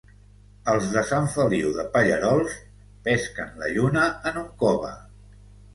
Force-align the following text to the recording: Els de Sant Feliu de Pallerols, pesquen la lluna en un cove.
Els 0.71 0.87
de 0.93 1.03
Sant 1.09 1.27
Feliu 1.33 1.69
de 1.77 1.85
Pallerols, 1.97 2.57
pesquen 3.09 3.55
la 3.61 3.73
lluna 3.77 4.09
en 4.33 4.45
un 4.45 4.51
cove. 4.65 4.97